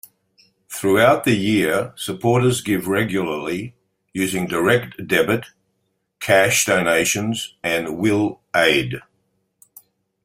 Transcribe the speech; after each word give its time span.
Throughout 0.67 1.25
the 1.25 1.35
year 1.35 1.93
supporters 1.95 2.61
give 2.61 2.87
regularly 2.87 3.75
using 4.13 4.47
direct 4.47 5.05
debit, 5.05 5.45
cash 6.19 6.65
donations, 6.65 7.53
and 7.61 7.99
Will 7.99 8.41
Aid. 8.55 9.01